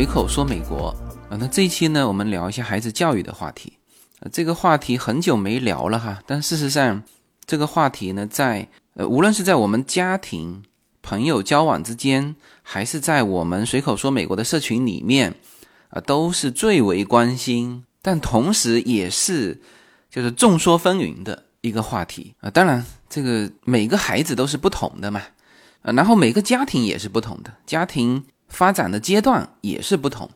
[0.00, 0.96] 随口说美国
[1.28, 3.74] 啊，那这一期呢，我们聊一下孩子教育的话题。
[4.20, 7.02] 呃，这个话题很久没聊了哈，但事实上，
[7.44, 10.62] 这个话题呢，在呃，无论是在我们家庭、
[11.02, 15.34] 朋友交往之间，还是在我们随口说美国的社群里面，
[15.90, 19.60] 啊，都是最为关心，但同时也是
[20.10, 22.48] 就是众说纷纭的一个话题啊。
[22.48, 25.20] 当然，这个每个孩子都是不同的嘛，
[25.82, 28.24] 啊，然后每个家庭也是不同的，家庭。
[28.50, 30.28] 发展的阶段也是不同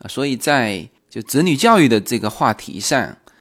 [0.00, 3.00] 啊，所以在就子女教育的这个话题上，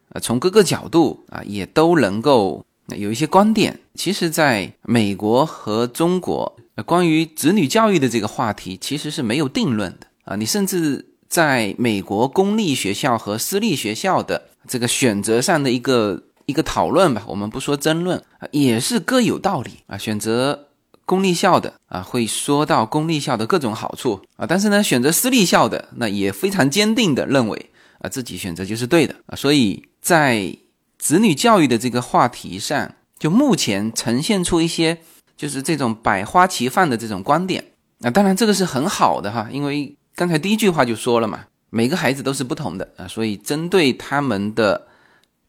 [0.09, 3.79] 啊，从各个角度啊，也都能够有一些观点。
[3.95, 10.35] 其实，在美国和中国，关于子女教育的这个话题，其实是没有定论的啊。
[10.35, 20.67] 你甚至在美国公立学校和私立学校的这个选择上的一个一个讨论吧，我们不说争论，也是各有道理啊，选择。
[21.11, 30.55] 公立校的啊，会说到公立校的各种好处啊，但是呢，选择私立校的那也非常坚定的认为啊，自己选择就是对的啊，所以在
[30.97, 34.99] 子女教育的这个话题上，就目前呈现出一些
[35.35, 37.61] 就是这种百花齐放的这种观点
[38.03, 44.87] 啊，当然这个是很好的哈，因为刚才第一句话就说了嘛，每个孩子都是不同的啊，所以针对他们的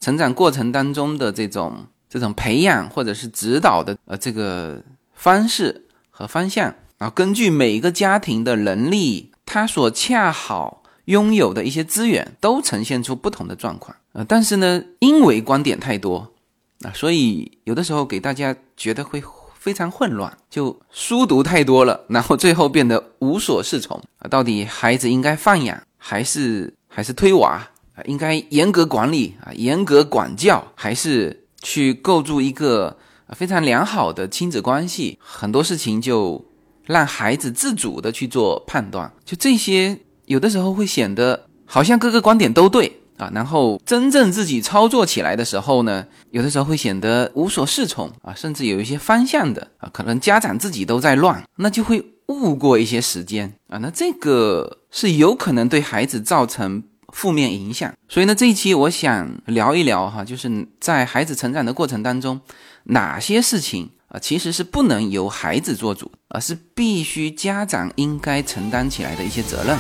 [0.01, 4.83] 成长过程当中的这种这种培养或者是指导的呃这个。
[5.23, 14.27] 方式和方向啊，根据每个家庭的能力，他所恰好拥有的一些资源，都呈现出不同的状况啊。
[14.27, 16.33] 但是呢，因为观点太多
[16.81, 19.23] 啊，所以有的时候给大家觉得会
[19.56, 24.27] 非常混乱，就书读太多了，然后最后变得无所适从啊。
[24.27, 27.64] 到底孩子应该放养还是还是推娃
[27.95, 28.03] 啊？
[28.07, 32.98] 应该严格管理啊，严格管教，还是去构筑一个？
[33.35, 36.45] 非常良好的亲子关系，很多事情就
[36.87, 53.55] 让孩子自主的去做判断，就这些有的时候会显得好像各个观点都对啊，然后真正自己操作起来的时候呢，有的时候会显得无所适从啊，甚至有一些方向的啊，可能家长自己都在乱，那就会误过一些时间。
[53.69, 57.95] 啊，那这个是有可能对孩子造成负面影响。
[58.08, 62.40] 所以呢，这一期我想聊一聊哈，就是在孩子成长的过程当中。
[62.86, 69.78] 哪些事情啊，其实是不能由孩子做主，而是必须家长应该承担起来的一些责任。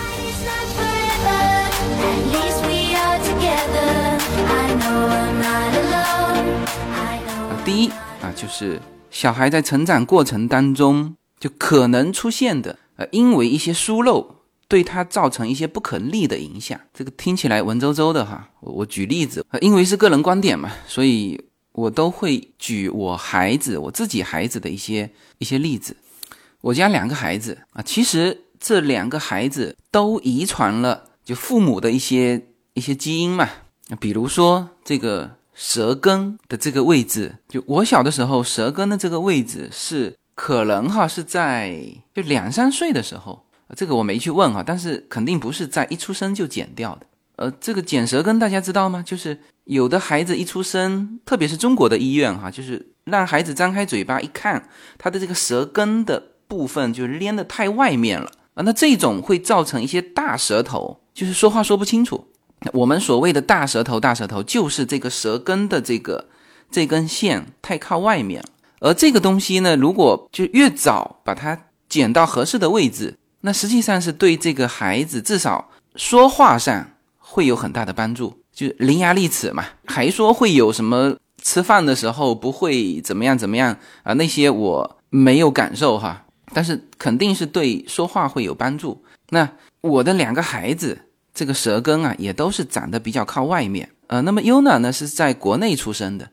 [7.64, 7.88] 第一
[8.20, 14.41] 啊，就是小孩在成长过程当中就可能出现的，呃，因为一些疏漏
[14.72, 16.80] 对他造成一些不可逆的影响。
[16.94, 21.38] 这个听起来文绉绉的哈，我我举例子，因为是个人观点嘛，所以。
[21.74, 25.96] 我都会举我孩子、我自己孩子的一些一些例子。
[26.60, 33.48] 我家两个孩子啊，其实这两个孩子都遗传了就父母的一些一些基因嘛。
[33.98, 41.74] 比如说这个舌根的这个位置，就我小的时候，舌根的这个位置是可能哈是在
[42.14, 43.46] 就两三岁的时候，
[43.76, 47.06] 这个我没去问哈，但是肯定不是在一出生就剪掉的。
[47.36, 49.02] 呃，这个剪舌根大家知道吗？
[49.04, 54.68] 就是有的孩子一出生，特别是中国的医院哈，就是让孩子张开嘴巴一看，
[54.98, 62.28] 他的这个舌根的部分就连的太外面了啊，那这种会造成一些大舌头，就是说话说不清楚。
[62.74, 66.28] 我们所谓的大舌头，大舌头就是这个舌根的这个
[66.70, 68.48] 这根线太靠外面了，
[68.80, 76.88] 而这个东西呢，如果就越早把它剪到合适的位置，那实际上是对这个孩子至少说话上。
[77.34, 84.12] 会有很大的帮助，就伶牙俐齿嘛，还说会有什么吃饭的时候不会怎么样怎么样啊？
[84.12, 89.02] 那些我没有感受哈，但是肯定是对说话会有帮助。
[89.30, 89.48] 那
[89.80, 90.98] 我的两个孩子
[91.32, 93.88] 这个舌根啊，也都是长得比较靠外面。
[94.08, 96.28] 呃，那么 Yuna 呢是在国内出生的，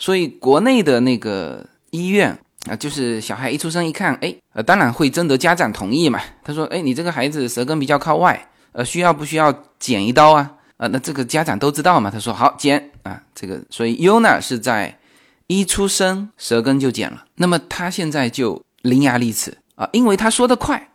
[0.00, 6.20] 所以国内的那个医院啊，就是小孩一出生一看，哎，呃，当然会征得家长同意嘛。
[6.42, 8.48] 他说，哎，你这个孩子舌根比较靠外。
[8.72, 10.50] 呃，需要不需要剪一刀啊？
[10.78, 12.10] 啊，那这个家长都知道嘛。
[12.10, 14.98] 他说好剪啊，这个所以 Yuna 是在
[15.46, 17.24] 一出生舌根就剪了。
[17.36, 20.88] 那么他现在就伶牙俐齿啊，因为他说的快，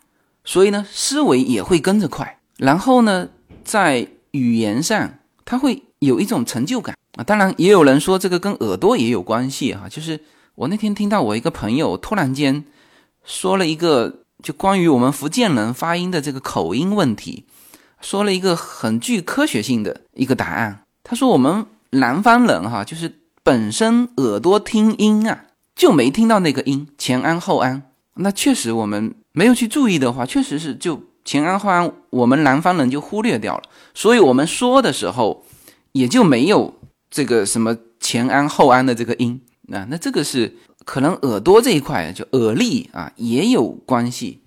[0.43, 2.39] 所以呢思维也会跟着快。
[2.57, 3.29] 然后呢，
[3.63, 5.09] 在语言上
[5.45, 7.23] 他会有一种成就感啊。
[7.23, 9.87] 当然也有人说这个跟耳朵也有关系哈。
[9.87, 10.19] 就是
[10.59, 12.65] 我那天听到我一个朋友突然间
[13.23, 17.45] 说了一个就关于我们福建人发音的这个口音问题。
[18.01, 20.83] 说了一个很具科学性的一个答案。
[21.01, 25.45] 他说：“我们南方人哈，就是本身耳朵听音啊，
[25.75, 27.83] 就没听到那个音前安后安。
[28.15, 33.63] 那确实我们没有去注意的话，确实是就前安后安，我们南方人就忽略掉了，
[33.93, 35.45] 所以我们说的时候
[35.93, 36.73] 也就没有
[37.09, 39.41] 这个什么前安后安的这个音
[39.73, 39.87] 啊。
[39.89, 44.41] 那这个是可能耳朵这一块就耳力啊也有关系，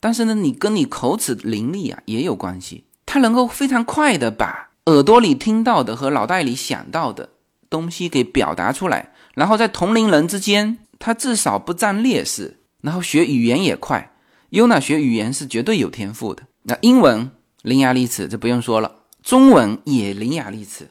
[0.00, 7.30] 但是呢，你跟你口齿伶俐啊也有关系，它能够非常快的把耳朵里听到的和脑袋里想到的
[7.68, 12.60] 东西给表达出来，然后在同龄人之间，他至少不占劣势。
[12.80, 14.14] 然后学语言也快，
[14.50, 16.44] 优娜学语言是绝对有天赋的。
[16.62, 17.30] 那英文
[17.62, 18.88] 伶牙俐齿，这不用说了；
[19.20, 20.88] 中文也伶牙俐齿。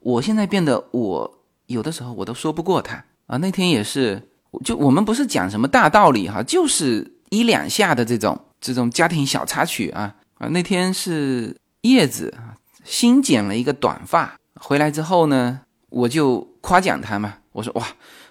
[0.00, 3.02] 我现在变得，我有的时候我都说不过他
[3.32, 3.38] 啊。
[3.38, 4.28] 那天也是，
[4.62, 10.48] 就我们不是讲什么大道理哈，就是一两下的这种这种家庭小插曲啊啊。
[10.48, 12.34] 那天是叶子
[12.84, 17.86] 新剪了一个短发回来之后呢，我就夸奖他嘛，我说哇，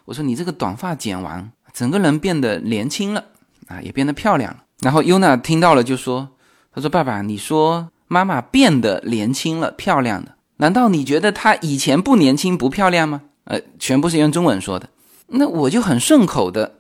[0.06, 1.52] 我说你这个短发剪完。
[1.74, 3.24] 整个人变得年轻了
[3.68, 4.64] 啊，也变得漂亮了。
[4.82, 6.28] 然后优娜听到了就说
[6.76, 14.90] ：“他说爸爸，你说妈妈变得年轻了、漂亮了，难道你觉得她以前不年轻、不漂亮吗？”呃，全部是用中文说的。
[15.28, 16.80] 那我就很顺口的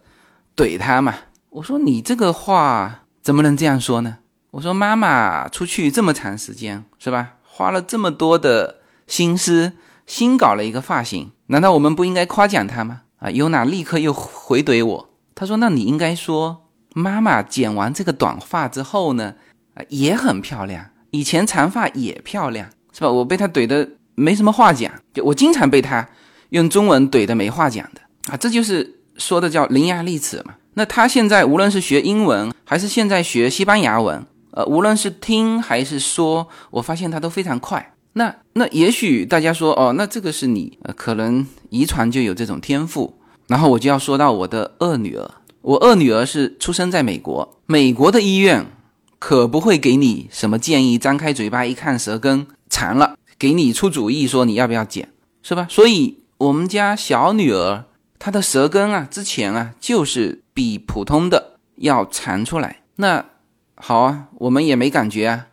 [0.55, 1.15] 怼他嘛，
[1.49, 4.17] 我说：“你这个话怎么能这样说呢？”
[4.51, 7.35] 我说：“妈妈出去这么长时间是吧？
[7.43, 9.73] 花了这么多的心思，
[10.05, 19.35] 新搞了一个发型，难道我们不应该夸奖她吗？”啊，尤娜立刻又回怼我，她说：“那你应该说，妈妈剪完这个短发之后呢，
[19.75, 26.09] 啊，也很漂亮，以前长发也漂亮，是吧？”我被他怼的没什么话讲，就我经常被他
[26.51, 28.01] 用中文怼的没话讲的
[28.31, 30.53] 啊，这就是说的叫伶牙俐齿嘛。
[30.75, 37.93] 那他现在无论是学英文，还是现在学西班牙文，呃，无论是听还是说，我发现他都非常快。
[38.13, 45.31] 那那也许大家说哦，那这个是你呃可能遗传就有这种天赋，然后我就要说到我的二女儿，
[45.61, 48.65] 我二女儿是出生在美国，美国的医院
[49.19, 55.09] 可不会给你什么建议，张开嘴巴一看舌根长了，给你出主意说你要不要剪，
[55.41, 55.67] 是吧？
[55.69, 57.85] 所以我们家小女儿
[58.17, 62.81] 她的舌根啊，之前啊就是比普通的要长出来。
[62.95, 63.25] 那
[63.75, 65.47] 好啊，我们也没感觉啊，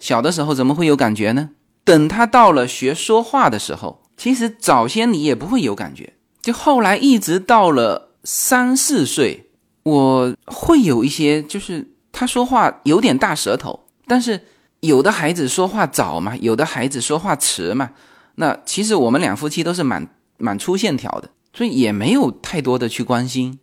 [0.00, 1.50] 小的时候怎么会有感觉呢？
[1.84, 9.50] 等他到了学说话的时候，其实早先你也不会有感觉，就后来一直到了三四岁，
[9.84, 14.40] 我会有一些，就是他说话有点大舌头，但是
[14.80, 17.90] 有的孩子说话早嘛，有的孩子说话迟嘛，
[18.36, 20.08] 那其实我们两夫妻都是蛮
[20.38, 23.58] 蛮粗线条的，所以也没有太多的去关心。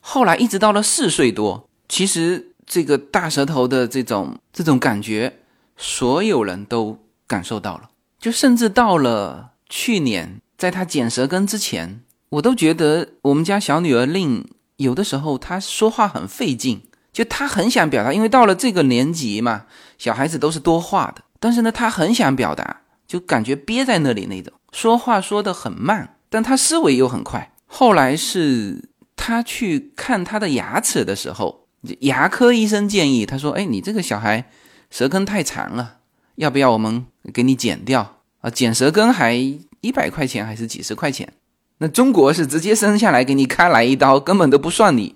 [0.00, 5.38] 后来一直到了四岁多，其实这个大舌头的这种这种感觉，
[5.76, 6.98] 所有人都。
[7.28, 16.82] 感受到了，就甚至到了去年，在他剪舌根之前，我都觉得我们家小女儿令有的时候她说话很费劲，
[17.12, 19.64] 就她很想表达，因为到了这个年纪嘛，
[19.98, 27.52] 小孩子都是多话的，但是呢，她很想表达，就感觉憋在那里那种，说话说得很慢，但他思维又很快。
[27.66, 31.66] 后来是他去看他的牙齿的时候，
[32.00, 34.50] 牙科医生建议他说：“哎，你这个小孩
[34.90, 35.94] 舌根太长了。”
[36.36, 38.50] 要不要我们给你剪掉啊？
[38.50, 39.34] 剪舌根还
[39.80, 41.32] 一百块钱还是几十块钱？
[41.78, 45.14] 那中国是直接生下来给你开来一刀，根本都不算你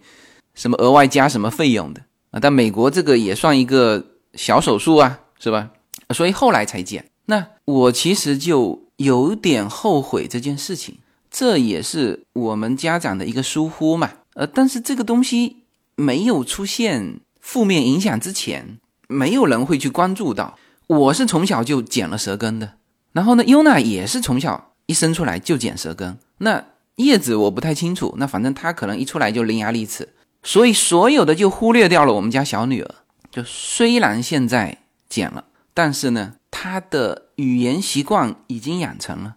[0.55, 2.41] 什么额外加什么费用的啊。
[2.41, 5.69] 但美国这个也算一个小手术啊，是吧？
[6.15, 7.05] 所以后来才剪。
[7.27, 10.99] 那我其实就有点后悔这件事情，
[11.31, 14.11] 这也是我们家长的一个疏忽嘛。
[14.35, 15.57] 呃，但是这个东西
[15.97, 18.79] 没有出现负面影响之前，
[19.09, 20.59] 没有人会去关注到。
[20.87, 22.75] 我是从小就剪了舌根的，
[23.13, 26.19] 然后呢，优娜也是从小一生出来就剪舌根。
[26.37, 26.63] 那
[26.97, 30.11] 叶子我不太清楚，那反正她可能一出来就伶牙俐齿，
[30.43, 32.95] 所以所有的就忽略掉了我们家小女儿。
[33.31, 34.77] 就虽然现在
[35.09, 39.37] 剪了，但是呢，他的语言习惯已经养成了。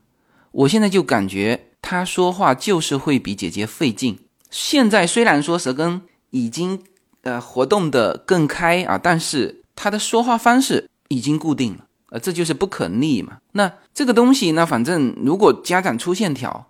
[0.52, 4.20] 我现在就感觉他说话就是会比姐姐费劲。
[4.50, 6.82] 现在虽然说舌根已经
[7.22, 10.90] 呃活动的更开啊，但是他的说话方式。
[11.10, 13.38] 已经固定了，呃，这就是不可逆嘛。
[13.52, 16.66] 那这个东西呢，反正如果家长出线条，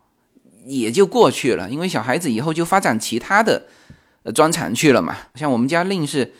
[0.65, 3.67] 也就过去了，因为小孩子以后就发展其他的
[4.24, 5.15] 呃专长去了嘛。
[5.36, 6.34] 像我们家令是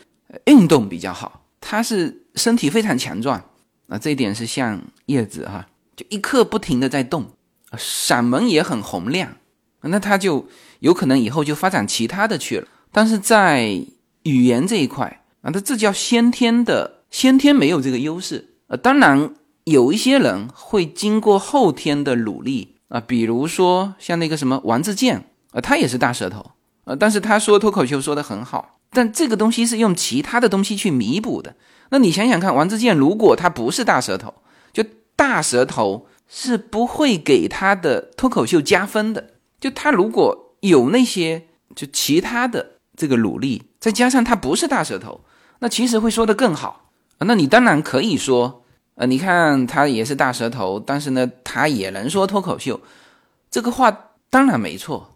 [0.44, 3.42] 运动比较好，他是身体非常强壮
[3.88, 5.66] 啊，这一点是像叶子哈，
[5.96, 7.24] 就一刻不停的在动，
[7.72, 9.36] 嗓门也很洪亮，
[9.80, 10.46] 那他就
[10.80, 12.68] 有可能以后就发展其他的去了。
[12.92, 13.82] 但是在
[14.24, 17.00] 语言这一块啊，他这叫先天的。
[17.14, 26.44] 先天没有这个优势，呃，当然有一些人会经过后天的努力啊，比如说像那个什么王自健，啊，他也是大舌头，
[26.84, 31.54] 呃，但是他说脱口秀说的很好，但这个东西是用其他的东西去弥补的。
[31.90, 34.34] 那你想想看，王自健如果他不是大舌头，
[34.72, 34.84] 就
[35.16, 39.30] 大舌头是不会给他的脱口秀加分的。
[39.60, 45.20] 就他如果有那些就其他的这个努力，再加上他不是大舌头，
[45.60, 46.90] 那其实会说的更好。
[47.20, 48.64] 那你当然可以说，
[48.96, 52.80] 呃，你看他也是大舌头，但是呢，他也能说脱口秀，
[53.50, 55.13] 这个话当然没错。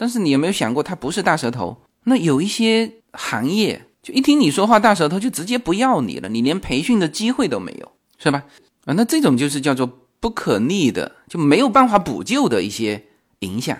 [0.00, 1.76] 但是你有没有想过，他不是大舌头？
[2.04, 8.44] 那有一些行业，就一听你说话大舌头，就直接不要你了，你连培训的机会都没有，是吧？
[8.86, 9.86] 啊，那这种就是叫做
[10.18, 13.04] 不可逆的，就没有办法补救的一些
[13.40, 13.76] 影响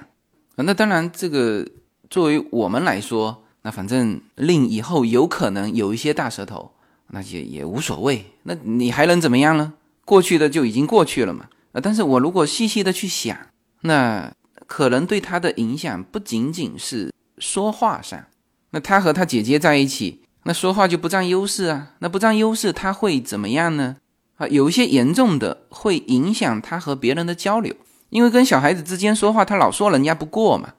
[0.56, 0.62] 啊。
[0.62, 1.66] 那当然，这个
[2.10, 6.72] 作为我们来说，那反正令以后有可能有一些大舌头，
[7.12, 8.26] 那也也无所谓。
[8.42, 9.72] 那你还能怎么样呢？
[10.04, 11.46] 过去的就已经过去了嘛。
[11.72, 13.34] 啊，但是我如果细细的去想，
[13.80, 14.30] 那。
[14.70, 18.26] 可能对他的影响不仅仅是说话上，
[18.70, 23.96] 那他和他姐姐在一起，那说话就不占优势啊，那不占优势他会怎么样呢？
[24.36, 27.74] 啊，有一些严重的会影响他和别人的交流，
[28.10, 30.74] 因为跟小孩子之间说话，他老说人家不过嘛，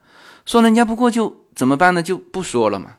[0.46, 2.02] 说人家不过就怎么办呢？
[2.02, 2.96] 就不说了嘛，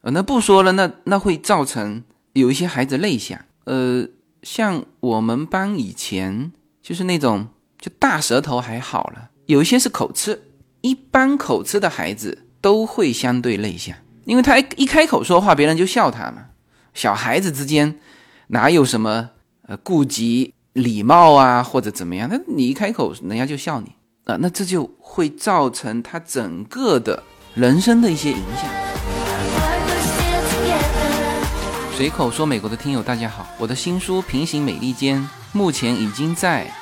[0.00, 4.08] 呃，那不说了，那那会造成有一些孩子内向，呃，
[4.42, 6.50] 像我们班以前
[6.82, 9.28] 就是那种就大舌头还好了。
[9.50, 10.40] 有一些是口吃，
[10.80, 16.46] 一般口吃的孩子都会相对内向，因为他一开口说话，别人就笑他嘛。
[16.94, 17.98] 小孩子之间
[18.46, 19.30] 哪有什么
[19.66, 22.28] 呃顾及礼貌啊，或者怎么样？
[22.30, 23.92] 那你一开口，人家就笑你
[24.26, 27.20] 啊，那这就会造成他整个的
[27.54, 28.70] 人生的一些影响。
[31.96, 35.18] 随口说，美国的听友大家好，我的新书《平行美利坚》。
[35.52, 36.72] 目前已经在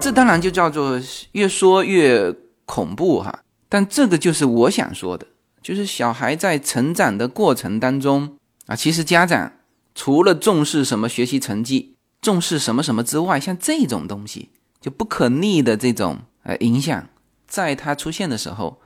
[0.00, 0.98] 这当然就叫做
[1.32, 5.26] 越说越恐怖哈，但这个就是我想说的，
[5.60, 9.52] 就是小孩在成长的过程当中啊，其实家长
[9.94, 14.48] 除了重视什么学习成绩，重视什么什么之外，像这种东西
[14.80, 17.08] 就不可逆的这种呃影响，
[17.46, 18.80] 在他出现的时候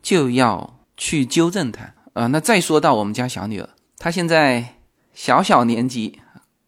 [0.00, 2.28] 就要去纠正他啊。
[2.28, 4.76] 那再说到我们家小女儿，她现在
[5.12, 6.20] 小小年纪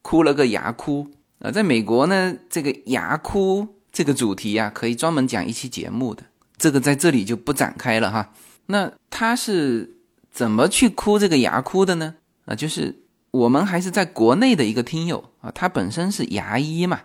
[0.02, 3.76] 哭了个牙哭啊，在美国呢，这个牙哭。
[3.92, 6.22] 这个主题呀，可以专门讲一期节目的，
[6.56, 8.32] 这个在这里就不展开了哈。
[8.66, 9.99] 那他是
[10.32, 12.14] 怎么去哭这个牙哭的呢？
[12.46, 17.02] 啊，就是我们还是在国内的一个听友啊，他本身是牙医嘛，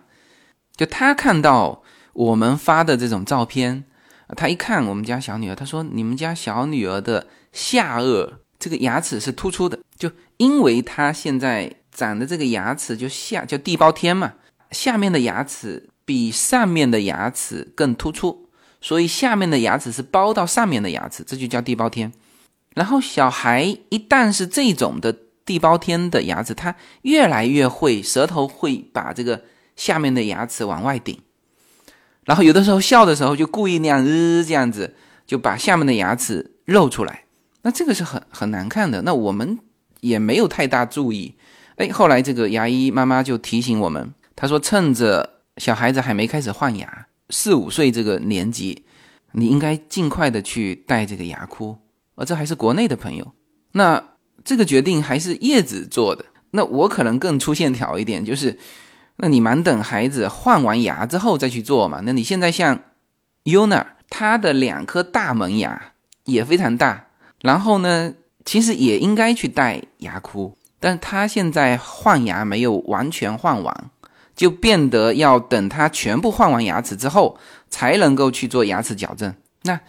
[0.74, 1.82] 就他看到
[2.14, 3.84] 我们发的这种照片，
[4.36, 14.32] 他一看我们家小女儿，他说你们家小女儿的下颚这个牙齿是突出的，就因为她现在长的这个牙齿就下叫地包天嘛，
[14.70, 15.90] 下面的牙齿。
[16.08, 18.48] 比上面的牙齿更突出，
[18.80, 22.10] 所以下面的牙齿是包到上面的牙齿，这就叫地包天。
[22.74, 29.42] 然后小孩一旦是这种的地包天的牙齿，他越来越会舌头会把这个
[29.76, 31.20] 下面的牙齿往外顶，
[32.24, 34.94] 然后有的时候笑的时候就故意那样日这样子，
[35.26, 37.24] 就把下面的牙齿露出来，
[37.60, 39.02] 那这个是很很难看的。
[39.02, 39.58] 那我们
[40.00, 41.34] 也没有太大注意，
[41.76, 45.34] 哎，后来这个牙医妈妈就提醒我们，她说趁着。
[45.58, 48.84] 小孩子还没开始换牙，四五岁这个年纪，
[49.32, 51.76] 你应该尽快的去戴这个牙箍。
[52.14, 53.32] 而这还是国内的朋友，
[53.72, 54.02] 那
[54.42, 56.24] 这个决定还是叶子做的。
[56.50, 58.58] 那我可能更粗线条一点，就是
[59.18, 62.00] 那你蛮等孩子换完牙之后再去做嘛。
[62.04, 62.80] 那你现在像
[63.44, 65.92] Yuna，他的两颗大门牙
[66.24, 67.06] 也非常大，
[67.42, 73.90] 然后呢，其实也应该去戴牙箍，但他现在换牙没有完全换完。
[74.38, 77.36] 就变得要等他全部换完牙齿之后，
[77.68, 79.34] 才能够去做牙齿矫正。
[79.62, 79.80] 那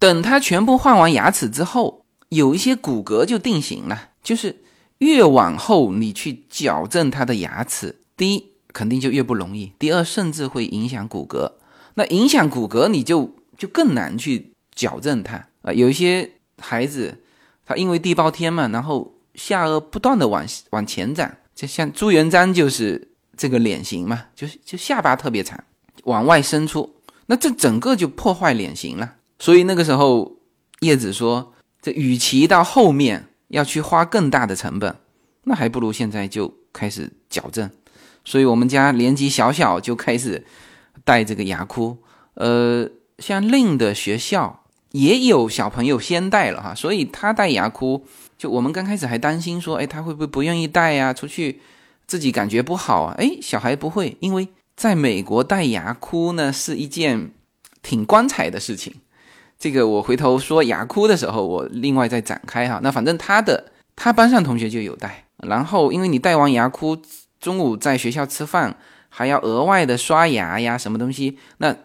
[0.00, 4.08] 等他全部换完牙齿之后，有一些骨骼就定型了。
[4.24, 4.64] 就是
[4.98, 11.52] 越往后你去矫正他的牙齿，第一肯定就越不容易，第二甚至会影响骨骼。
[11.94, 15.72] 那影响骨骼，你就就更难去矫正它啊。
[15.72, 17.20] 有一些孩子，
[17.64, 23.09] 他因为地包天嘛，然后下颚不断的往往前长，就像朱元璋就是。
[23.40, 25.58] 这个脸型嘛，就是就下巴特别长，
[26.04, 26.94] 往外伸出，
[27.24, 29.14] 那这整个就破坏脸型了。
[29.38, 30.36] 所以那个时候，
[30.80, 34.94] 叶子说这与其到后面要去花更大的成本，
[35.44, 37.70] 那还不如现在就开始矫正。
[38.26, 40.44] 所以我们家年纪小小就开始
[41.02, 41.96] 戴这个牙箍。
[42.34, 42.86] 呃，
[43.18, 48.04] 像另的学校也有小朋友先戴了哈，所以他戴牙箍，
[48.36, 51.14] 就我们刚开始还担心说，哎，他会不会不愿意戴呀？
[51.14, 51.62] 出去
[52.10, 53.14] 自己感觉不好啊？
[53.18, 57.30] 哎，小孩不会，因为在美国戴牙箍呢是一件
[57.82, 58.92] 挺光彩的事情。
[59.56, 62.80] 这个我回头说牙箍的时候，我另外再展开哈。
[62.82, 67.00] 那反正他的他班上同学就有戴，然后因为你戴完牙箍，
[67.38, 68.76] 中午在学校吃饭
[69.08, 71.38] 还要额外的刷牙呀，什么东西？
[71.58, 71.76] 那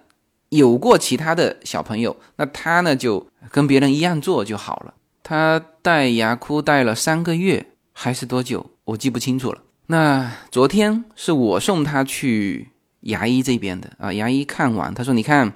[0.49, 4.95] 有过其他的小朋友，那他呢就跟别人一样做就好了。
[5.21, 9.61] 他戴牙箍戴了三个月还是多久，我记不清楚了。
[9.87, 12.69] 那昨天是我送他去
[13.01, 15.53] 牙医这边的啊，牙医看完他说：“你看。”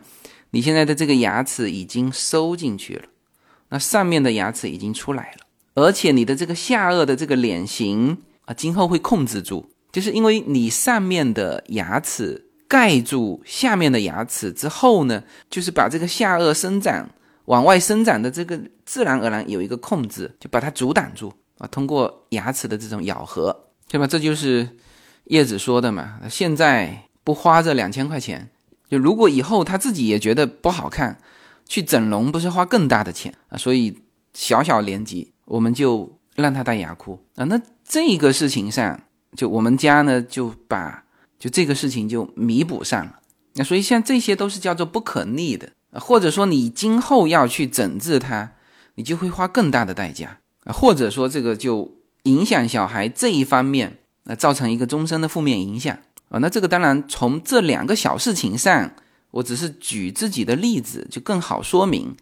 [0.51, 3.03] 你现在的这个牙齿已经收进去了，
[3.69, 5.45] 那上面的牙齿已经出来了，
[5.75, 17.07] 而且你的这个下颚的这个脸型啊，今后会控制住，就是因为你上面的牙齿盖住下面的牙齿之后呢，就是把这个下颚生长
[17.45, 23.55] 往外生长的这个自然而然有一个控制，就把它阻挡住啊，通过牙齿的这种咬合，
[23.89, 24.07] 对吧？
[24.07, 24.77] 这就是
[25.25, 28.49] 叶子说的嘛，现在不花这两千块钱。
[28.89, 31.19] 就如果以后他自己也觉得不好看，
[31.67, 33.57] 去整容不是花更大的钱啊？
[33.57, 33.99] 所以
[34.33, 37.43] 小小年纪我们就让他戴牙箍啊。
[37.45, 38.99] 那这个事情上，
[39.35, 41.03] 就我们家呢就把
[41.37, 43.19] 就这个事情就弥补上了。
[43.53, 48.51] 那所以像这些都是叫做不可逆的，或者说你今后要去整治它，
[48.95, 55.97] 你就会花更大的代价啊，或者说这个就影响小孩这一方面，那造成一个终身的负面影响。
[56.29, 58.91] 啊，那这个当然从这两个小事情上，
[59.31, 62.15] 我只是举自己的例子，就更好说明。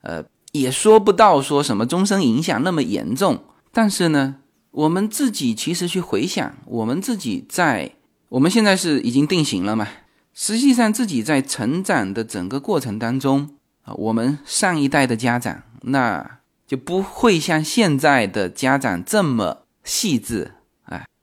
[0.00, 3.44] 呃，也说不到说什么终身影响那么严重。
[3.70, 4.36] 但是呢，
[4.72, 7.92] 我们自己其实去回想，我们自己在
[8.30, 9.86] 我们现在是已经定型了嘛？
[10.34, 13.50] 实际上自己在成长的整个过程当中
[13.82, 16.38] 啊，我们上一代的家长那
[16.72, 20.52] 就不会像现在的家长这么细致。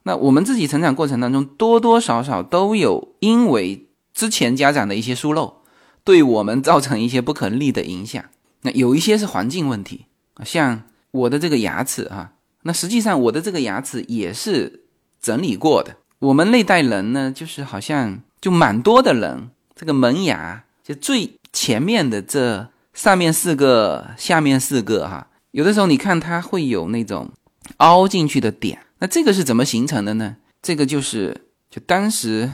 [0.04, 5.56] 那我们自己成长过程当中，多多少少都有因为之前家长的一些疏漏，
[6.04, 8.24] 对我们造成一些不可逆的影响。
[8.62, 10.06] 那有一些是环境问题，
[10.46, 14.84] 像我的这个牙齿啊，那实际上我的这个牙齿也是
[15.20, 15.96] 整理过的。
[16.20, 27.30] 我们那代人呢，就是好像就蛮多的人，这个门牙就最前面的这上面四个，下面四个哈，有的时候你看它会有那种
[27.78, 28.80] 凹进去的点。
[29.00, 30.36] 那这个是怎么形成的呢？
[30.62, 32.52] 这个就是就当时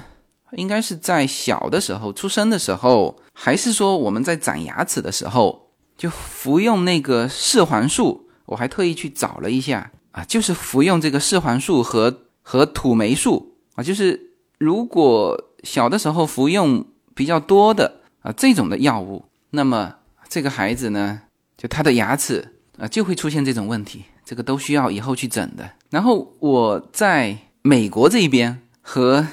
[0.51, 8.29] 应该是在小的时候出生的时候，还是说我们在长牙齿的时候就服用那个四环素？
[8.45, 19.95] 我还特意去找了一下啊，就是服用这个四环素和和土霉素啊，就是如果小的时候服用比较多的啊这种的药物，那么
[20.29, 21.23] 这个孩子呢，
[21.58, 24.06] 就他的牙齿啊就会出现这种问题。
[24.26, 25.70] 这个都需要以后去整的。
[25.92, 29.28] 然后我在美国这边和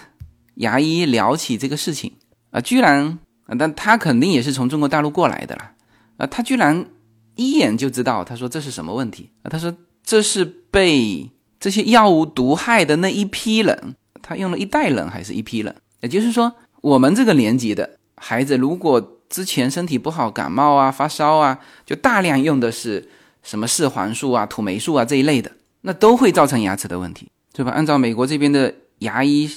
[0.57, 2.13] 牙医聊起这个事情
[2.51, 5.73] 啊，居然啊，但他肯定也是从中国大陆过来的啦
[6.19, 6.85] 啊，他居然
[7.37, 9.49] 一眼就知道，他说这是什么问题啊？
[9.49, 9.75] 他说
[10.05, 15.75] 这是被这些药物毒害的那一批人，他用了一代人还是一批人？
[16.03, 16.53] 也就是说，
[16.83, 23.09] 我们这个年纪的孩子，如果之前身体不好，感冒啊、发烧啊，就大量用的是。
[23.43, 25.51] 什么四环素啊、土霉素啊这一类的，
[25.81, 27.73] 那都会造成牙齿的问题，对吧？
[27.73, 29.51] 按照美国这边的牙医，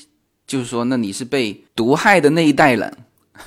[0.48, 2.98] 就是说，那你是被毒害的那一代人，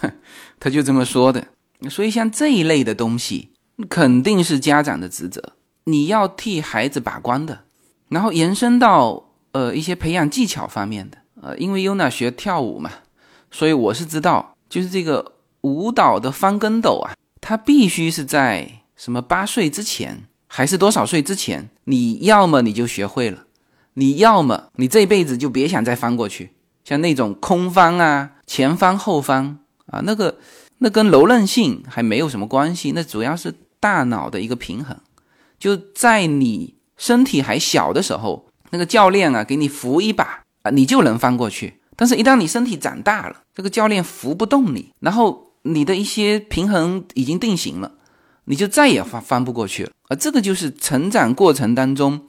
[0.61, 1.45] 他就这么说的。
[1.91, 3.51] 所以像这一类的东西，
[3.89, 5.43] 肯定是家长的职责，
[5.85, 7.65] 你要替孩子把关的。
[8.09, 12.91] 然后延伸到呃一些培养技巧方面的，呃，因为 Yuna 学跳舞嘛，
[13.51, 18.71] 所以我是知道，就是这个舞蹈的翻跟斗啊，它必须是在。
[18.99, 21.69] 什么八岁之前还是多少岁之前？
[21.85, 23.45] 你要么你就学会了，
[23.95, 26.51] 你要么你这辈子就别想再翻过去。
[26.85, 30.39] 像那种空翻啊、前翻后翻啊，那个
[30.79, 34.97] 那跟柔韧性还没有什么关系，那主要是大脑的一个平衡。
[35.59, 41.75] 就在你身体还小的时候，那个教练啊给你扶一把啊，你就能翻过去。
[41.95, 47.93] 但是，一旦你身体长大了，这个教练扶不动你，然后你的一些平衡已经定型了。
[48.45, 52.23] 你就再也翻翻不过去了，而这个就是成长过程当中，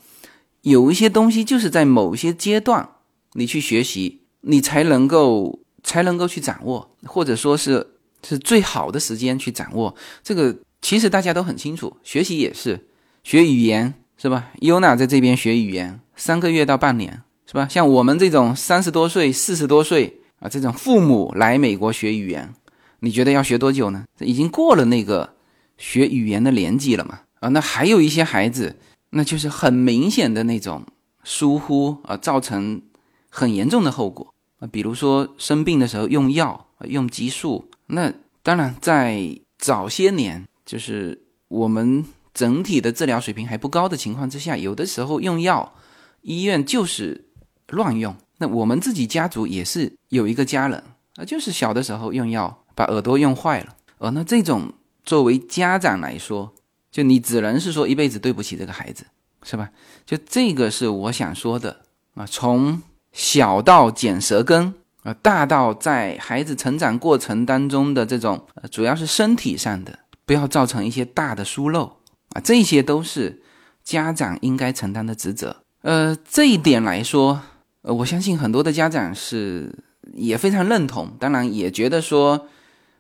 [0.61, 2.89] 有一些东西就是在某些阶段
[3.33, 7.87] 你去学习，你才能够才能够去掌握，或者说是
[8.27, 9.95] 是最好的时间去掌握。
[10.21, 12.87] 这个其实大家都很清楚，学习也是，
[13.23, 14.49] 学语言是吧？
[14.59, 17.67] 优娜在这边学语言，三个月到半年是吧？
[17.69, 22.53] 像我们这种三十多岁、四十多岁啊，这种父母来美国学语言，
[22.99, 24.03] 你觉得要学多久呢？
[24.19, 25.35] 已经过了那个
[25.77, 27.21] 学语言的年纪了嘛？
[27.39, 28.78] 啊，那还有一些孩子，
[29.12, 30.86] 那就是很明显的那种
[31.23, 32.82] 疏忽啊，造成
[33.30, 37.69] 很严重的后果啊，比如说生病的时候用药、用激素。
[37.88, 45.75] 那当然，在早些年，就是我们整体的治疗水平还不高的情况之下，有的时候用药，
[46.21, 47.25] 医院就是
[47.67, 48.15] 乱用。
[48.38, 50.84] 那我们自己家族也是有一个家人
[51.15, 53.75] 啊，就是小的时候用药把耳朵用坏了。
[53.97, 54.71] 啊，那这种
[55.04, 56.54] 作为家长来说，
[56.91, 59.06] 就你只能是说一辈子对不起这个孩子，
[59.43, 59.69] 是吧？
[60.06, 61.82] 就这个是我想说的
[62.15, 62.25] 啊。
[62.25, 64.73] 从小到剪舌根
[65.04, 71.97] 啊，大到在孩子成长过程当中的这种，呃，主要是身体上的，不要造成一些大的疏漏
[72.34, 73.41] 啊，这些都是
[73.84, 75.63] 家长应该承担的职责。
[75.82, 77.41] 呃，这一点来说，
[77.84, 79.73] 呃，我相信很多的家长是
[80.13, 82.47] 也非常认同，当然也觉得说，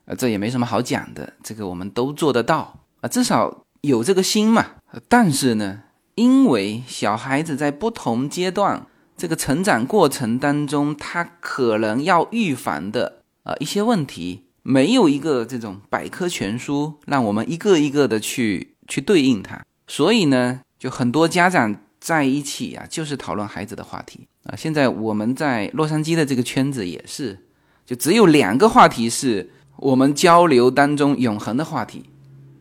[0.05, 3.65] 呃，这也没什么好讲的，这个我们都做得到啊，至少。
[3.81, 4.65] 有这个心嘛？
[5.07, 5.83] 但是呢，
[6.15, 19.63] 因为小孩子在不同阶段这个成长过程当中，他可能要预防的啊一些问题，没有一个这种百科全书让我们一个一个的去去对应它。
[19.87, 24.55] 所以呢，就很多家长在一起啊，就是讨论孩子的话题啊。
[24.55, 27.39] 现在我们在洛杉矶的这个圈子也是，
[27.85, 32.09] 就只有两个话题是我们交流当中永恒的话题。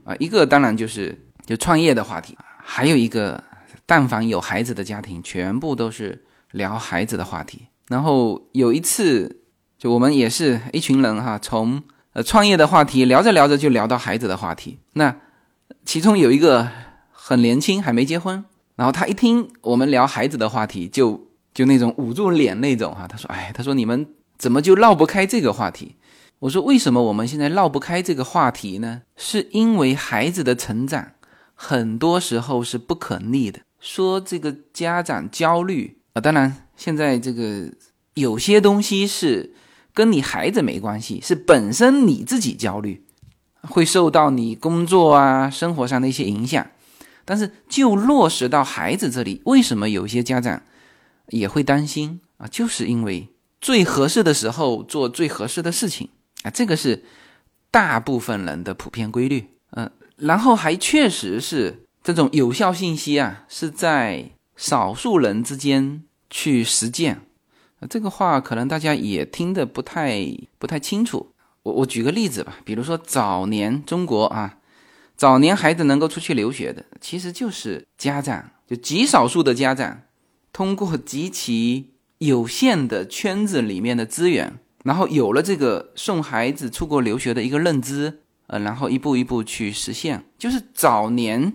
[0.09, 3.44] 啊，一个当然就是就创业的话题，还有一个，
[3.85, 7.66] 但凡有孩子的家庭，全部都是聊孩子的话题。
[7.88, 9.42] 然后有一次，
[9.77, 11.83] 就我们也是一群人哈，从
[12.14, 14.79] 呃创业的话题聊着聊着就聊到孩子的话题。
[14.94, 15.14] 那
[15.85, 16.66] 其中有一个
[17.12, 18.42] 很年轻，还没结婚，
[18.77, 24.07] 然后他一听我们聊孩子的话题，就就那种捂住脸那种哈，他说：“哎，他说你们
[24.38, 25.97] 怎么就绕不开这个话题？”
[26.40, 29.03] 我说：“为什么我们现在绕不开这个话题呢？
[29.16, 31.12] 是因为孩子的成长
[31.55, 33.61] 很多时候是不可逆的。
[33.81, 37.72] 说这个家长焦虑啊，当然现在这个
[38.14, 39.53] 有些东西是
[39.92, 43.05] 跟你孩子没关系，是本身你自己焦虑，
[43.62, 46.64] 会受到你工作啊、生活上的一些影响。
[47.24, 50.62] 但是就落实到孩子这里，为什么有些家长
[51.31, 52.46] 也会担心啊？
[52.46, 53.29] 就是因为
[53.61, 56.09] 最合适的时候做最合适的事情。”
[56.42, 57.05] 啊，这个是
[57.70, 67.20] 大部分人的普遍规律，嗯，然后还确实是这种有效信息啊，是在少数人之间去实践。
[67.88, 70.27] 这个话可能大家也听得不太
[70.59, 71.33] 不太清楚。
[71.62, 74.59] 我我举个例子吧，比如说早年中国啊，
[75.16, 80.03] 早年孩子能够出去留学的，其实就是家长就极少数的家长，
[80.53, 84.59] 通过极其有限的圈子里面的资源。
[84.85, 91.53] 然后有了这个送孩子出国留学的一个认知，呃，然后一步一步去实现，就是早年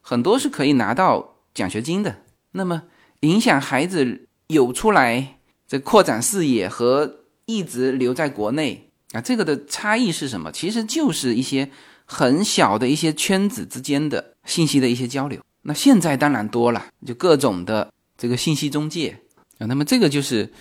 [0.00, 2.22] 很多是可以拿到奖学金的。
[2.52, 2.82] 那么
[3.20, 10.50] 影响孩子有出来这扩展视野和一直留在国内啊，这个的差异是什么？
[10.50, 11.70] 其实就是一些
[12.04, 15.40] 很小的一些圈子之间的信息的一些交流。
[15.62, 19.20] 那现在当然多了，就各种的这个信息中介
[19.58, 19.66] 啊。
[19.66, 20.52] 那么这个就是。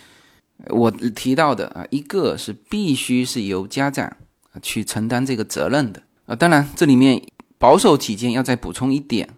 [0.67, 4.15] 我提到的啊，一个是必须是由家长
[4.61, 6.35] 去承担这个责任的啊。
[6.35, 7.21] 当然，这里面
[7.57, 9.29] 保守起见要再补充一点，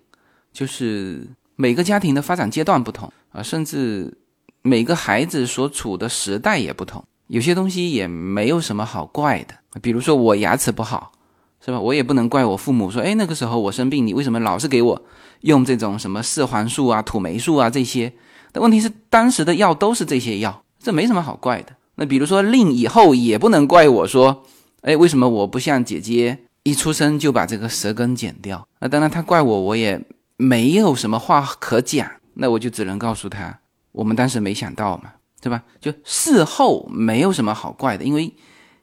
[0.53, 4.17] 就是每个家庭的发展阶段不同啊，甚至
[4.61, 9.55] 每个孩子所处的时代也不同，有些东西也没有什么好怪的。
[9.81, 11.11] 比如说我牙齿不好，
[11.59, 11.79] 是吧？
[11.79, 15.05] 我也不能怪我父母说，哎，那个时候我生病，你为什么老是给我
[15.41, 18.13] 用这种什么四环素啊、土霉素啊这些？
[18.51, 20.63] 但问题是，当时的药都是这些药。
[20.79, 21.75] 这没什么好怪的。
[21.95, 24.43] 那比如说令以后也不能怪我说，
[24.81, 28.67] 哎，为什么我不像姐姐一出生就把这个舌根剪掉？
[28.79, 29.99] 那当然他怪我，我也
[30.37, 32.09] 没有什么话可讲。
[32.35, 33.59] 那我就只能告诉他，
[33.91, 35.63] 我们当时没想到嘛，对吧？
[35.81, 38.31] 就事后没有什么好怪的，因为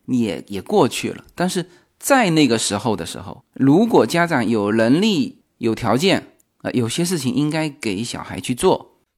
[0.07, 1.25] 你也也过去了。
[1.37, 1.65] 但是
[2.01, 8.94] 在那个时候的时候，如果家长有能力、有条件，呃，有些事情应该给小孩去做。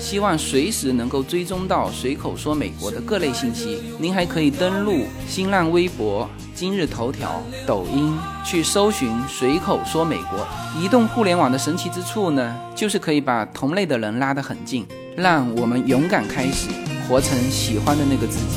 [0.00, 10.44] 希望随时能够追踪到随口说美国的各类信息，您还可以登录新浪微博、今日头条、抖音去搜寻随口说美国。
[10.80, 16.68] 移动互联网的神奇之处呢，就是可以把同类的人拉得很近，让我们勇敢开始，
[17.06, 18.56] 活成喜欢的那个自己。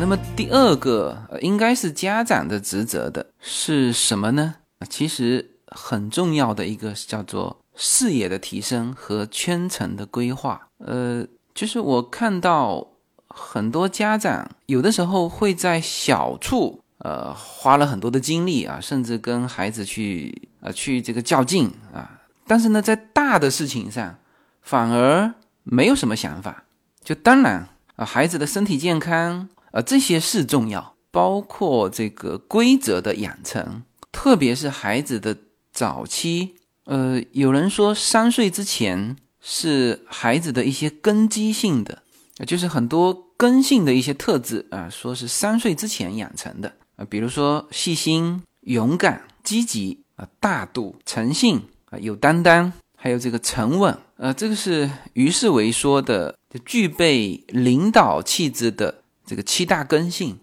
[0.00, 4.54] 那么第二个，应该是家长的职责的是什么呢？
[4.88, 5.55] 其实。
[5.76, 10.68] 很重要的一个叫做视野的提升和圈层的规划。
[10.78, 12.88] 呃，就是我看到
[13.28, 24.18] 很多家长有的时候会在小处呃花了很多的精力啊，甚至跟孩子去啊去这个较劲啊，但是呢，在大的事情上
[24.62, 26.64] 反而没有什么想法。
[27.04, 35.36] 就当然啊，孩子的身体健康啊这些是重要，包括这个规则的养成，特别是孩子的。
[35.76, 42.02] 早期，呃，有人说三岁之前是孩子的一些根基性的，
[42.46, 51.60] 就是很多根性的一些特质啊，说是三岁之前养成的啊，比如说细心、勇敢、积极啊、大度、诚信
[51.90, 60.38] 啊、有担当，还有这个沉稳，呃，这个是于世维说的，具备领导气质的这个七大根性。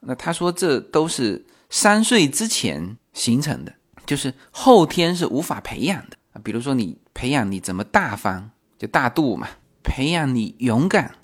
[0.00, 3.74] 那他说这都是三岁之前形成的。
[4.10, 9.46] 就是后天是无法培养的啊，比如说你培养你怎么大方，就大度嘛；
[9.84, 11.14] 培养你勇敢，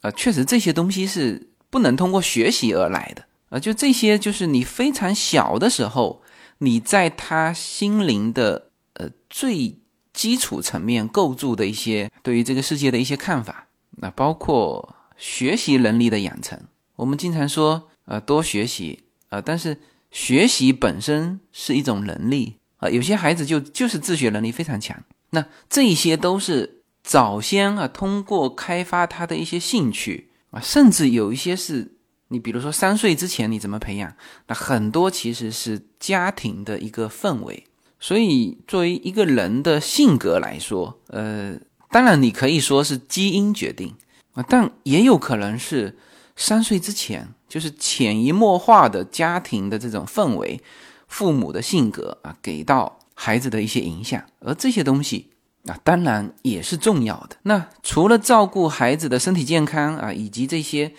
[0.00, 3.60] 啊，确实这些东西是不能通过学习而来的啊。
[3.60, 6.24] 就这些，就是你非常小的时候，
[6.58, 9.78] 你在他心灵的呃最
[10.12, 13.68] 基础层面构筑的一些对于这个世界的一些看法，
[13.98, 16.60] 那包括学习能力的养成。
[16.96, 19.78] 我们经常说，呃，多学习啊，但是。
[20.14, 24.96] 学习本身是一种能力啊，有些孩子就就是自学能力非常强，
[25.30, 31.96] 那这些都是早先啊通过开发他的一些兴趣啊，甚至有一些是
[32.28, 34.14] 你比如说三岁之前你怎么培养，
[34.46, 37.64] 那很多其实是家庭的一个氛围。
[37.98, 41.58] 所以作为一个人的性格来说，呃，
[41.90, 43.92] 当然你可以说是基因决定
[44.34, 45.98] 啊，但也有可能是。
[46.36, 50.60] 三岁之前，就是潜移默化的家庭的这种氛围，
[51.06, 55.30] 父母的性格啊，给到孩子的一些影响，而这些东西
[55.66, 57.36] 啊，当然也是重要的。
[57.42, 60.92] 那除了照顾孩子的身体健康啊，以及这些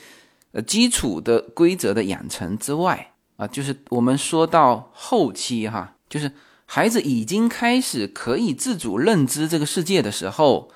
[0.54, 6.32] 呃基础的规则的养成之外啊，就是我们说到后期哈，就是
[6.65, 10.71] 孩子已经开始可以自主认知这个世界的时候，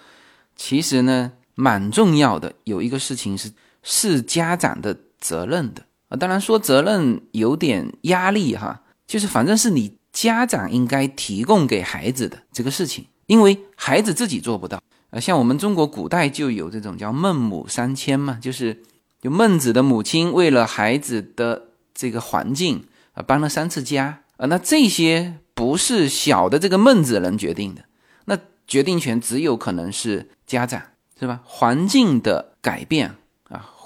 [0.58, 3.54] 其实呢，蛮重要的有一个事情是。
[3.84, 15.20] 是家长的责任的啊，当然说责任有点压力哈，就是反正是你家长应该提供给孩子的这个事情，因为孩子自己做不到啊。
[15.20, 18.82] 像我们中国古代就有这种叫孟母三迁嘛，就是
[19.22, 27.84] 就孟子的母亲为了孩子的这个环境啊搬了三次家啊，那这些不是小的这个孟子能决定的，
[28.26, 30.82] 那决定权只有可能是家长
[31.20, 31.42] 是吧？
[31.44, 33.16] 环境的改变。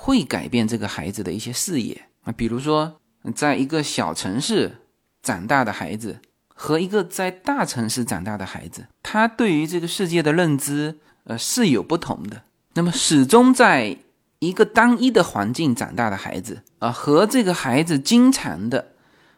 [0.06, 3.00] 会改变这个孩子的一些视野啊，比如说，
[3.34, 4.80] 在一个小城市
[5.22, 12.42] 长大的孩子和一个在大城市长大的孩子，他对于这个世界的认知，呃，是有不同的。
[12.74, 13.96] 那么，始终在
[14.40, 18.90] 一个单一的环境长大的孩子啊，和这个孩子经常的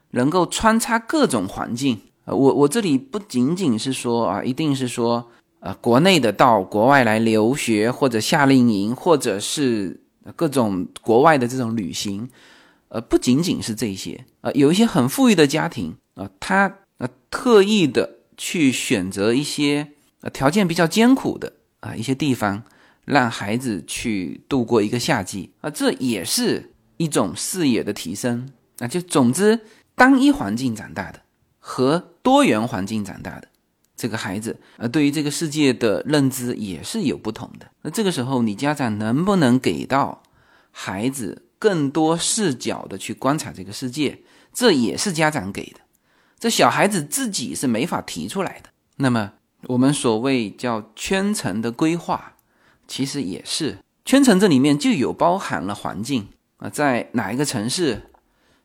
[0.09, 10.01] 能够穿插各种环境啊，我我这里不仅仅是说啊，一定是说啊，国内的到国外来留学或者夏令营，或者是。
[10.33, 12.29] 各种国外的这种旅行，
[12.89, 19.87] 呃，不仅仅是这些，呃，有一些很富裕的家庭啊，他呃特意的去选择一些
[20.21, 22.63] 呃条件比较艰苦的啊一些地方，
[23.05, 28.87] 让孩子去度过一个夏季啊，这也是一种视野的提升啊。
[28.87, 29.59] 就总之，
[29.93, 31.21] 单一环境长大的
[31.59, 33.47] 和多元环境长大的。
[34.05, 37.65] 这个孩子，呃，对于这个世界的认知也是有不同的。
[37.81, 40.21] 那这个时候，你家长能不能给到
[40.69, 44.19] 孩子更多视角的去观察这个世界？
[44.53, 45.79] 这也是家长给的。
[46.37, 48.69] 这小孩子自己是没法提出来的。
[48.97, 52.35] 那么，我们所谓叫圈层的规划
[52.87, 58.03] 其实也是圈层，这里面就有包含了环境啊，在哪一个城市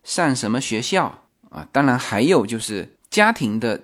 [0.05, 3.81] 上什么学校啊，当然还有就是家庭的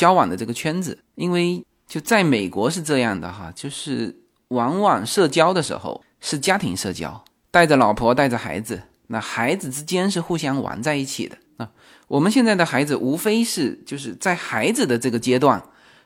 [0.00, 4.16] 交往的这个圈子，因为就在美国是这样的哈，就是
[4.48, 11.70] 往往社交的时候是家庭社交，带着老婆带着孩子，那孩子之间是互相玩在一起的啊。
[12.08, 15.62] 我们现在的孩子无非是就是在孩子的这个阶段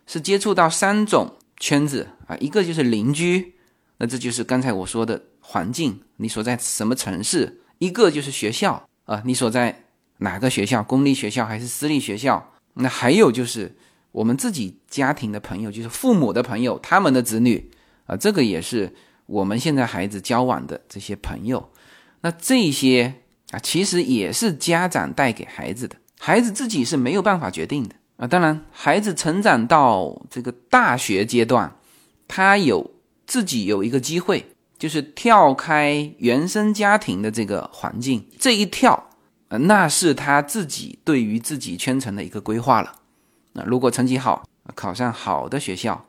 [0.09, 3.55] 是接触到三种圈子啊，一个就是邻居。
[3.99, 7.61] 那这就是刚才我说的环境，你所在什么城市？
[7.79, 9.85] 一个就是学校啊，你所在
[10.19, 10.83] 哪个学校？
[10.83, 12.51] 公立学校还是私立学校？
[12.75, 13.77] 那还有就是
[14.13, 17.71] 我们自己家庭的朋友，就是父母的朋友，他们的子女
[18.07, 18.95] 啊，这个也是
[19.27, 21.71] 我们现在孩子交往的这些朋友。
[22.21, 23.15] 那这些
[23.51, 28.27] 啊，其实也是家长带给孩子的，孩子自己是没有办法决定的啊。
[28.27, 31.77] 当然，孩子成长到这个大学阶段，
[32.29, 32.93] 他有。
[33.27, 34.45] 自己有一个机会，
[34.79, 39.09] 就是跳开原生家庭的这个环境，这一跳，
[39.59, 42.95] 那是他自己对于自己圈层的一个规划了。
[43.53, 46.07] 那如果成绩好，考上好的学校，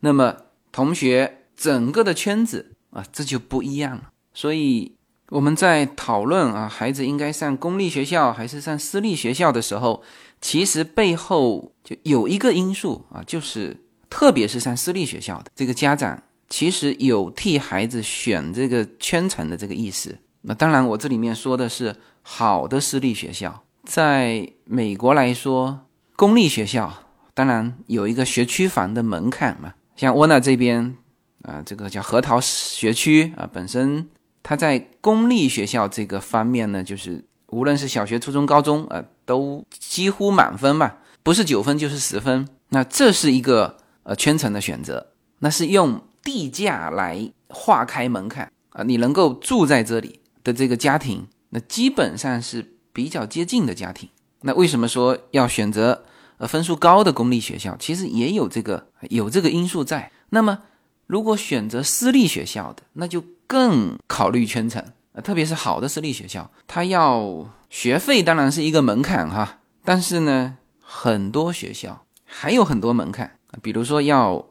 [0.00, 0.36] 那么
[0.70, 4.10] 同学整个的圈子啊，这就不一样了。
[4.32, 4.94] 所以
[5.30, 10.02] 我们在讨论啊，孩子应该上公立学校还是上私立学校的时候，
[10.40, 13.76] 其实背后就有一个因素啊，就是
[14.10, 16.22] 特别是上私立学校的这个家长。
[16.50, 20.16] 其实有替孩子选这个圈层的这个意思。
[20.42, 23.62] 那当然，我这里面说的是好的私立学校。
[23.84, 26.92] 在美国来说，公立学校
[27.32, 29.74] 当然有一个学区房的门槛嘛。
[29.94, 30.96] 像沃纳这边
[31.42, 34.08] 啊，这个叫核桃学区啊，本身
[34.42, 42.48] 它在公立学校这个方面呢，就是无论是小学、初中、高中啊，都几乎满分嘛，不是九分就是十分。
[42.70, 46.02] 那这是一个呃圈层的选择，那是用。
[46.24, 54.10] 地价来划开门槛啊，你能够住在这里的这个家庭，那基本上是比较接近的家庭。
[54.42, 56.04] 那为什么说要选择
[56.36, 57.76] 呃分数高的公立学校？
[57.78, 60.10] 其实也有这个有这个因素在。
[60.30, 60.64] 那么
[61.06, 64.82] 如果选择私立学校的，那就更考虑圈层
[65.14, 74.46] 啊，特别是好的私立学校，它要学费当然是一个门槛哈，但是呢，很多学校还有很多门槛，比如说要。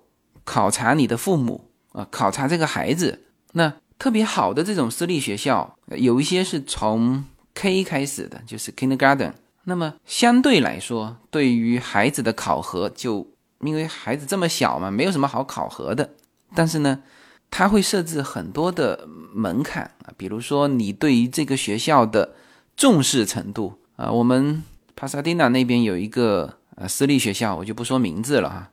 [0.45, 3.23] 考察你的父母啊，考察这个孩子。
[3.53, 9.31] 那特别好的这种私立学校，有一些是从 K 开始的，就是 Kindergarten。
[9.63, 13.25] 那么相对来说，对于孩子的考核，就
[13.61, 16.09] 因为孩子这么小嘛，没有什么好考核的。
[16.53, 17.01] 但是呢，
[17.49, 22.33] 他会设置很多的门槛啊，比如说你对于这个学校的
[22.75, 24.11] 重视程度啊。
[24.11, 24.61] 我们
[24.97, 28.69] 帕萨蒂纳那边有一个呃私立学校，我就不说名字了哈。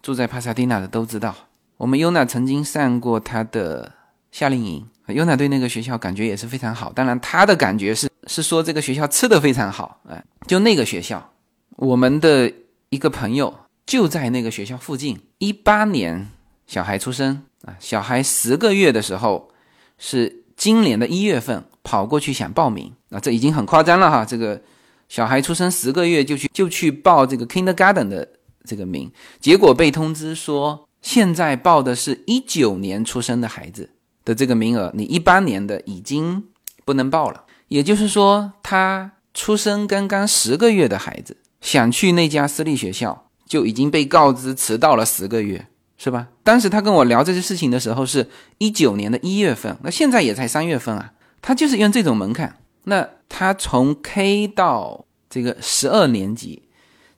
[0.00, 1.34] 住在帕萨蒂纳的都知道，
[1.76, 3.92] 我们优娜曾经上过他的
[4.32, 4.84] 夏令营。
[5.08, 6.92] 优娜对那个学校感觉也是非常好。
[6.92, 10.00] 当然，他的感觉是是说这个学校吃的非常好。
[10.08, 11.32] 哎，就那个学校，
[11.76, 12.52] 我们的
[12.88, 13.54] 一个朋友
[13.86, 15.20] 就在那个学校附近。
[15.38, 16.28] 一八年
[16.66, 19.50] 小孩出生啊，小孩十个月的时候，
[19.98, 24.24] 是今年的一月份跑过去想报名啊，这已经很夸张了哈。
[24.24, 24.60] 这个
[25.08, 28.28] 小孩出生十个月就去就去报这个 Kindergarten 的。
[28.64, 33.90] 这个名，结果被通知说，现在报的是一九年出生的孩子
[34.24, 36.44] 的这个名额，你一八年的已经
[36.84, 37.44] 不能报了。
[37.68, 46.28] 也就是说，他出生刚刚十个月的孩子想去那家私立学校，就已经被告知迟到了十个月，是吧？
[46.42, 51.12] 当时他跟我聊这些事情的时候，是一九年的一月份，那现在也才三月份啊。
[51.40, 56.62] 他就是用这种门槛，那他从 K 到这个十二年级。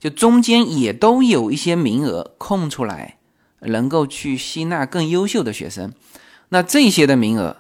[0.00, 3.16] 就中间也都有一些名额空出来，
[3.60, 5.94] 能够去吸纳更优秀的学生。
[6.54, 7.56] 那这些的名额，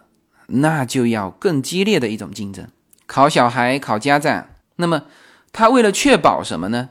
[0.46, 2.68] 那就要更激烈的一种竞争，
[3.06, 4.46] 考小孩，考家长。
[4.76, 5.06] 那么
[5.52, 6.90] 他为了确保什么呢？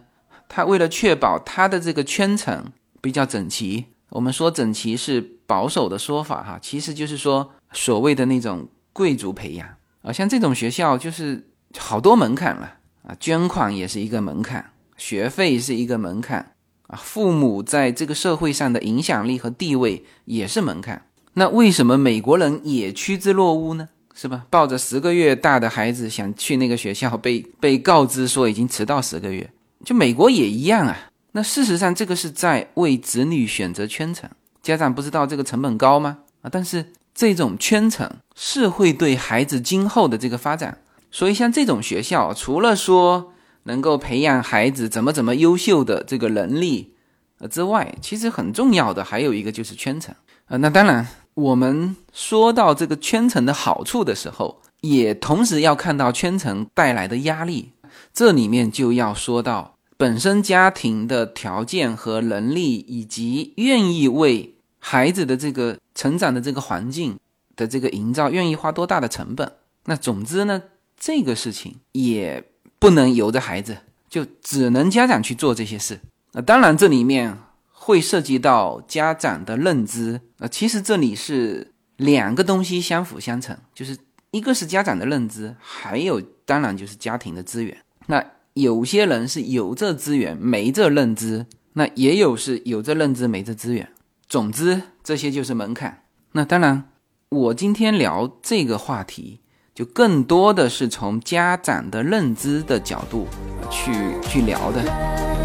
[0.50, 3.86] 他为了确保他的这个圈层比较整齐。
[4.10, 9.66] 我们说整齐是保守的说法哈，其实就是说所谓的那种贵族培养
[10.02, 11.48] 啊，像这种学校就是
[11.78, 14.72] 好多门槛了啊，捐款也是一个门槛。
[14.98, 16.52] 学费是一个门槛
[16.88, 21.06] 啊，父母在这个社会上的影响力和地位也是门槛。
[21.34, 23.90] 那为什么美国人也趋之若鹜呢？
[24.14, 24.46] 是吧？
[24.50, 29.50] 抱着十个月大的孩子想去那个学校，被被告知说已经迟到十个月，
[29.84, 31.10] 就美国也一样啊。
[31.32, 34.30] 那事实上，这个是在为子女选择圈层。
[34.62, 36.20] 家长不知道这个成本高吗？
[36.42, 40.78] 啊，但是这种圈层是会对孩子今后的这个发展。
[41.12, 43.30] 所以像这种学校，除了说。
[43.66, 46.96] 能够培养孩子怎么怎么优秀的这个能力，
[47.40, 50.14] 呃之外，其实很重要的还有一个就是圈层，
[50.48, 57.72] 呃，那当然我们说到这个圈层的好处的时候，也同时要看到圈层带来的压力。
[58.14, 67.18] 这里面就要说到本身家庭的条件和能力，以及愿意为孩子的这个成长的这个环境
[67.56, 69.52] 的这个营造，愿意花多大的成本。
[69.86, 70.64] 那总之呢，
[71.00, 72.44] 这个事情也
[72.80, 73.78] 不能由着孩子，
[74.10, 76.00] 就只能家长去做这些事。
[76.34, 77.38] 那当然，这里面
[77.84, 80.22] 会涉及到家长的认知。
[80.40, 83.98] 呃，其实这里是两个东西相辅相成，就是
[84.32, 87.78] 一个是家长的认知，还有当然就是家庭的资源。
[88.08, 88.24] 那
[88.54, 93.90] 有些人是有这资源没这认知，那也有是有这认知没这资源。
[94.30, 96.04] 总之，这些就是门槛。
[96.32, 96.90] 那当然，
[97.30, 99.42] 我今天聊这个话题。
[99.76, 103.28] 就更多的是从家长的认知的角度
[103.72, 105.43] 去去聊的。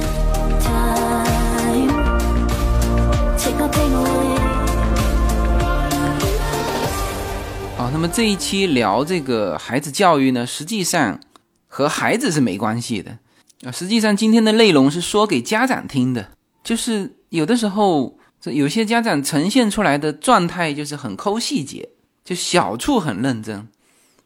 [7.78, 11.20] 好，那么这一期聊这个孩子教育呢，实际上
[11.68, 13.16] 和孩子是没关系的
[13.62, 13.70] 啊。
[13.70, 16.32] 实际上今天的内容是说给家长听的，
[16.64, 21.88] 就是有的时候这有些家长呈现出来的状态就是很抠细节，
[22.24, 23.68] 就小处很认真。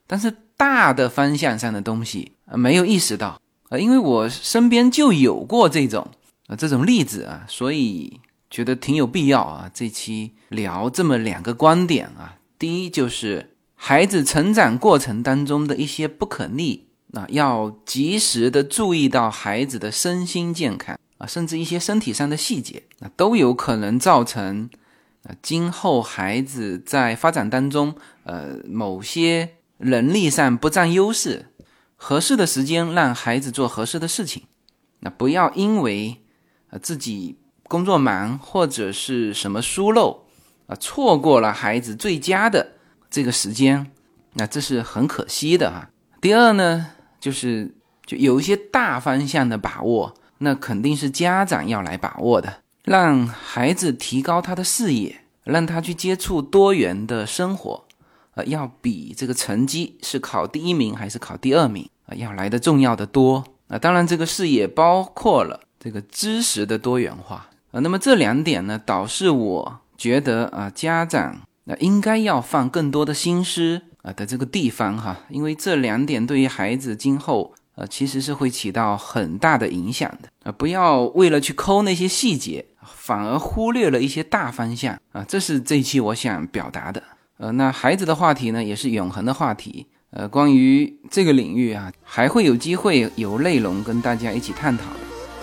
[0.07, 3.39] 但是大的方向上的东西啊，没有意识到
[3.69, 6.09] 啊，因为我身边就有过这种
[6.47, 9.71] 啊这种例子啊，所以觉得挺有必要啊。
[9.75, 24.71] 这期聊这么两个观点啊，第一就是孩子成长过程当中的一些不可逆，啊要及时的注意到孩子的身心健康啊，甚至一些身体上的细节，那都有可能造成
[25.25, 29.57] 啊今后孩子在发展当中呃某些。
[29.85, 31.47] 能力上不占优势，
[31.97, 34.45] 合适的时间让孩子做合适的事情，
[35.01, 36.23] 那不要因为
[36.71, 40.22] 呃自己工作忙或者是什么疏漏
[40.73, 42.73] 啊，错过了孩子最佳的
[43.11, 43.91] 这个时间，
[44.33, 45.91] 那这是很可惜的哈。
[46.21, 46.87] 第二呢，
[47.21, 47.75] 就是
[48.07, 57.85] 就有一些大方向的把握，那肯定是家长要来把握的，让孩子提高他的视野，让他去接触多元的生活。
[58.35, 63.79] 呃，要比这个成绩是考第一名还是考第二名啊，要来的重要的多啊。
[63.79, 67.81] 当然，这个视野包括了这个知识的多元化啊。
[67.81, 80.51] 那么这两点呢，导致我觉得啊，家长那应该要放更多的心思啊的这个地方哈，因为这两点对于孩子今后呃其实是会起到很大的影响的啊。
[80.51, 82.65] 不要为了去抠那些细节，
[82.97, 85.25] 反而忽略了一些大方向啊。
[85.29, 87.01] 这是这一期我想表达的。
[87.39, 89.87] 呃，那孩子的话题呢，也是永恒的话题。
[90.11, 94.87] 呃，关于这个领域啊，还会有机会有内容跟大家一起探讨。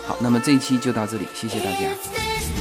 [0.05, 2.59] 好，那么这一期就到这里，谢谢大家。